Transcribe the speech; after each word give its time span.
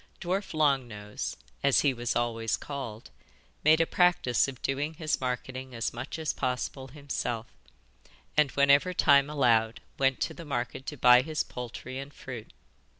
Dwarf 0.19 0.55
Long 0.55 0.87
Nose 0.87 1.37
as 1.61 1.81
he 1.81 1.93
was 1.93 2.15
always 2.15 2.57
called 2.57 3.11
made 3.63 3.79
a 3.79 3.85
practice 3.85 4.47
of 4.47 4.59
doing 4.63 4.95
his 4.95 5.21
marketing 5.21 5.75
as 5.75 5.93
much 5.93 6.17
as 6.17 6.33
possible 6.33 6.87
himself, 6.87 7.45
and 8.35 8.49
whenever 8.53 8.95
time 8.95 9.29
allowed 9.29 9.79
went 9.99 10.19
to 10.21 10.33
the 10.33 10.43
market 10.43 10.87
to 10.87 10.97
buy 10.97 11.21
his 11.21 11.43
poultry 11.43 11.99
and 11.99 12.15
fruit. 12.15 12.51